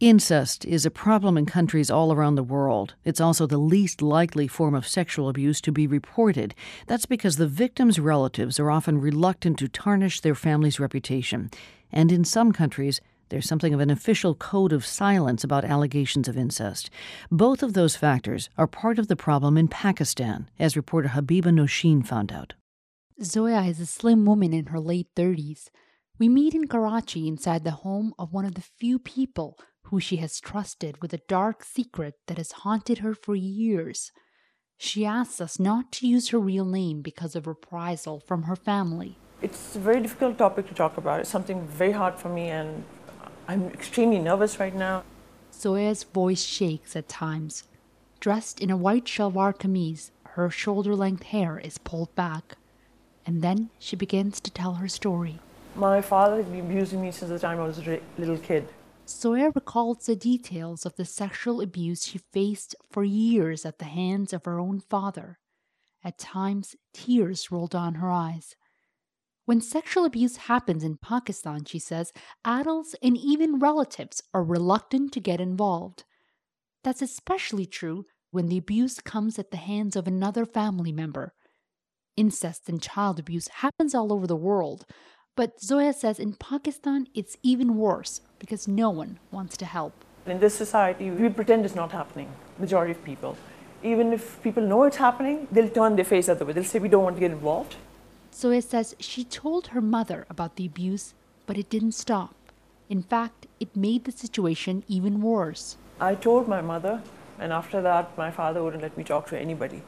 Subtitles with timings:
[0.00, 2.94] Incest is a problem in countries all around the world.
[3.04, 6.54] It's also the least likely form of sexual abuse to be reported.
[6.86, 11.50] That's because the victim's relatives are often reluctant to tarnish their family's reputation.
[11.92, 16.38] And in some countries, there's something of an official code of silence about allegations of
[16.38, 16.88] incest.
[17.30, 22.06] Both of those factors are part of the problem in Pakistan, as reporter Habiba Nosheen
[22.06, 22.54] found out.
[23.22, 25.68] Zoya is a slim woman in her late 30s.
[26.18, 30.16] We meet in Karachi inside the home of one of the few people who she
[30.16, 34.12] has trusted with a dark secret that has haunted her for years.
[34.78, 39.18] She asks us not to use her real name because of reprisal from her family.
[39.42, 41.20] It's a very difficult topic to talk about.
[41.20, 42.84] It's something very hard for me, and
[43.48, 45.02] I'm extremely nervous right now.
[45.52, 47.64] Zoya's voice shakes at times.
[48.20, 52.56] Dressed in a white shalwar kameez, her shoulder length hair is pulled back.
[53.26, 55.40] And then she begins to tell her story.
[55.74, 58.68] My father has been abusing me since the time I was a little kid.
[59.10, 64.32] Zoya recalls the details of the sexual abuse she faced for years at the hands
[64.32, 65.38] of her own father.
[66.04, 68.54] At times, tears rolled down her eyes.
[69.44, 72.12] When sexual abuse happens in Pakistan, she says,
[72.44, 76.04] adults and even relatives are reluctant to get involved.
[76.84, 81.34] That's especially true when the abuse comes at the hands of another family member.
[82.16, 84.86] Incest and child abuse happens all over the world,
[85.36, 89.92] but Zoya says in Pakistan it's even worse because no one wants to help.
[90.26, 93.36] In this society, we pretend it's not happening, majority of people.
[93.84, 96.52] Even if people know it's happening, they'll turn their face other way.
[96.52, 97.76] They'll say, we don't want to get involved.
[98.34, 101.14] Zoya says she told her mother about the abuse,
[101.46, 102.34] but it didn't stop.
[102.88, 105.76] In fact, it made the situation even worse.
[106.00, 107.02] I told my mother,
[107.38, 109.82] and after that, my father wouldn't let me talk to anybody.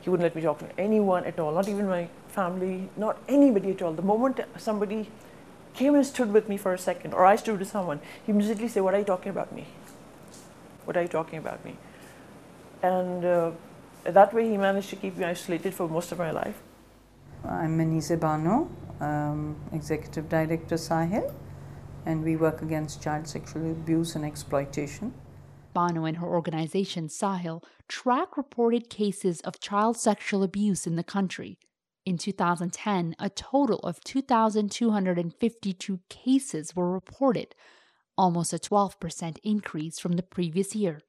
[0.00, 3.70] He wouldn't let me talk to anyone at all, not even my family, not anybody
[3.70, 3.92] at all.
[3.92, 5.08] The moment somebody
[5.78, 8.68] came and stood with me for a second, or I stood with someone, he immediately
[8.68, 9.66] said, What are you talking about me?
[10.84, 11.76] What are you talking about me?
[12.82, 13.52] And uh,
[14.04, 16.60] that way, he managed to keep me isolated for most of my life.
[17.44, 18.68] I'm Manizeh Bano,
[19.00, 21.32] um, Executive Director Sahil,
[22.06, 25.14] and we work against child sexual abuse and exploitation.
[25.74, 31.58] Bano and her organization, Sahil, track reported cases of child sexual abuse in the country.
[32.08, 37.54] In 2010, a total of 2,252 cases were reported,
[38.16, 41.02] almost a 12% increase from the previous year.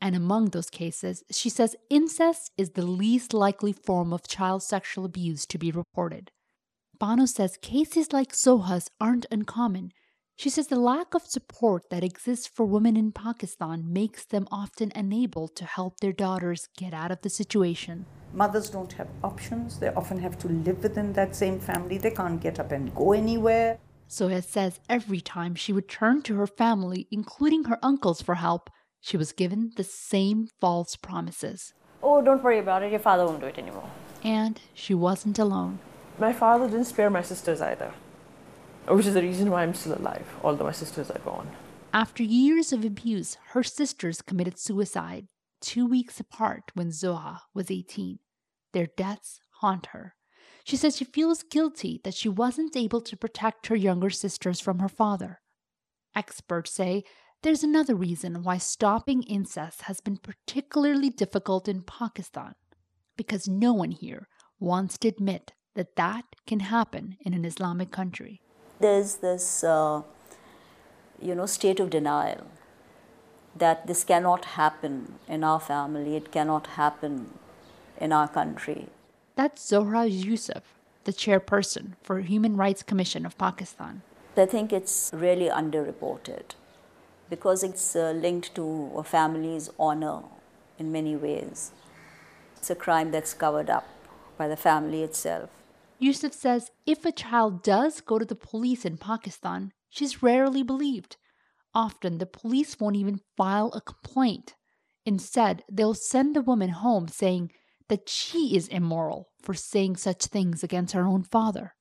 [0.00, 5.04] And among those cases, she says incest is the least likely form of child sexual
[5.04, 6.30] abuse to be reported.
[6.96, 9.90] Bano says cases like Zoha's aren't uncommon.
[10.36, 14.92] She says the lack of support that exists for women in Pakistan makes them often
[14.94, 18.06] unable to help their daughters get out of the situation.
[18.36, 19.78] Mothers don't have options.
[19.78, 21.96] They often have to live within that same family.
[21.96, 23.78] They can't get up and go anywhere.
[24.10, 28.68] Zoya says every time she would turn to her family, including her uncles, for help,
[29.00, 31.72] she was given the same false promises.
[32.02, 32.90] Oh, don't worry about it.
[32.90, 33.88] Your father won't do it anymore.
[34.22, 35.78] And she wasn't alone.
[36.18, 37.94] My father didn't spare my sisters either,
[38.86, 41.48] which is the reason why I'm still alive, although my sisters are gone.
[41.94, 45.26] After years of abuse, her sisters committed suicide
[45.62, 48.18] two weeks apart when Zoha was 18.
[48.76, 50.16] Their deaths haunt her.
[50.62, 54.80] She says she feels guilty that she wasn't able to protect her younger sisters from
[54.80, 55.40] her father.
[56.14, 57.02] Experts say
[57.42, 62.54] there's another reason why stopping incest has been particularly difficult in Pakistan
[63.16, 64.28] because no one here
[64.60, 68.42] wants to admit that that can happen in an Islamic country.
[68.78, 70.02] There's this, uh,
[71.22, 72.46] you know, state of denial
[73.56, 77.38] that this cannot happen in our family, it cannot happen
[78.00, 78.88] in our country.
[79.36, 80.62] That's Zohra Yusuf,
[81.04, 84.02] the chairperson for Human Rights Commission of Pakistan.
[84.36, 86.54] I think it's really underreported
[87.30, 90.22] because it's uh, linked to a family's honor
[90.78, 91.72] in many ways.
[92.56, 93.86] It's a crime that's covered up
[94.36, 95.50] by the family itself.
[95.98, 101.16] Yusuf says if a child does go to the police in Pakistan, she's rarely believed.
[101.74, 104.54] Often the police won't even file a complaint.
[105.04, 107.52] Instead, they'll send the woman home saying
[107.88, 111.74] that she is immoral for saying such things against her own father.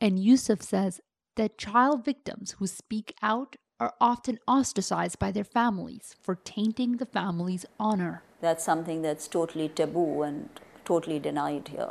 [0.00, 1.00] And Yusuf says
[1.36, 7.06] that child victims who speak out are often ostracized by their families for tainting the
[7.06, 8.22] family's honor.
[8.40, 10.48] That's something that's totally taboo and
[10.84, 11.90] totally denied here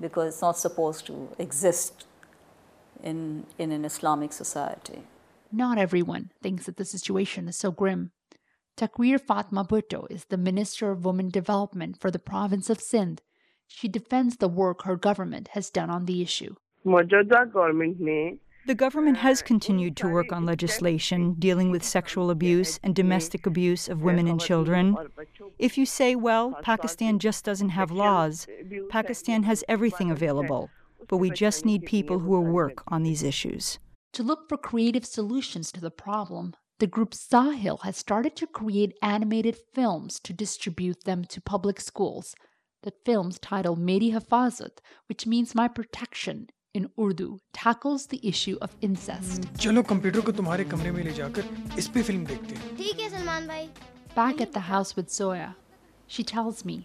[0.00, 2.06] because it's not supposed to exist
[3.02, 5.02] in, in an Islamic society.
[5.52, 8.12] Not everyone thinks that the situation is so grim.
[8.76, 13.22] Tauqeer Fatma Bhutto is the Minister of Women Development for the province of Sindh.
[13.66, 16.56] She defends the work her government has done on the issue.
[16.84, 23.88] The government has continued to work on legislation dealing with sexual abuse and domestic abuse
[23.88, 24.94] of women and children.
[25.58, 28.46] If you say, well, Pakistan just doesn't have laws,
[28.90, 30.68] Pakistan has everything available,
[31.08, 33.78] but we just need people who will work on these issues.
[34.12, 38.98] To look for creative solutions to the problem, the group Sahil has started to create
[39.00, 42.34] animated films to distribute them to public schools.
[42.82, 44.78] The film's title, Meri Hifazat,
[45.08, 49.46] which means My Protection in Urdu, tackles the issue of incest.
[49.58, 53.10] चलो computer को तुम्हारे कमरे में ले जाकर इस पे film देखते हैं। ठीक है
[53.10, 53.70] Salman.
[54.14, 55.48] Back at the house with Zoya,
[56.06, 56.76] she tells me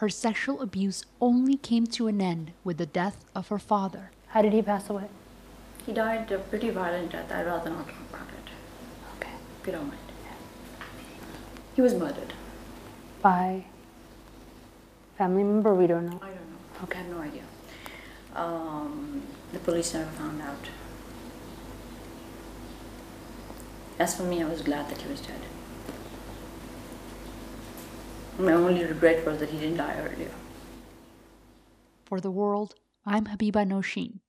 [0.00, 4.10] her sexual abuse only came to an end with the death of her father.
[4.34, 5.08] How did he pass away?
[5.86, 7.32] He died a pretty violent death.
[7.32, 8.37] I'd rather not talk about it.
[9.68, 9.74] Okay.
[9.74, 10.00] If you don't mind.
[11.76, 12.32] He was murdered.
[13.22, 13.64] By
[15.16, 15.74] family member?
[15.74, 16.18] We don't know.
[16.22, 16.84] I don't know.
[16.84, 16.98] Okay.
[16.98, 17.42] I have no idea.
[18.34, 19.22] Um,
[19.52, 20.70] the police never found out.
[23.98, 25.40] As for me, I was glad that he was dead.
[28.38, 30.30] My only regret was that he didn't die earlier.
[32.04, 32.74] For the world,
[33.04, 34.20] I'm Habiba Nosheen.